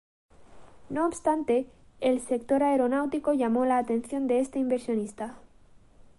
No 0.89 1.05
obstante, 1.05 1.67
el 1.99 2.21
sector 2.21 2.63
aeronáutico 2.63 3.33
llamó 3.33 3.65
la 3.65 3.77
atención 3.77 4.25
de 4.25 4.39
este 4.39 4.57
inversionista. 4.57 5.37